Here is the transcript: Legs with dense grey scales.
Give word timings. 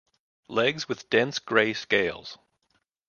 Legs 0.49 0.89
with 0.89 1.11
dense 1.11 1.37
grey 1.37 1.73
scales. 1.75 2.39